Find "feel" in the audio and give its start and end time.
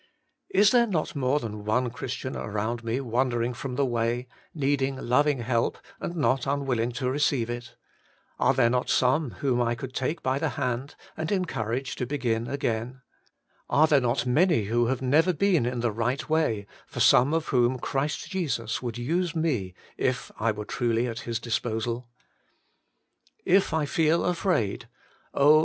23.85-24.25